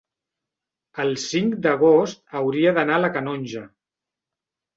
el 1.03 1.11
cinc 1.23 1.53
d'agost 1.65 2.23
hauria 2.41 2.73
d'anar 2.79 2.97
a 3.01 3.05
la 3.05 3.13
Canonja. 3.19 3.63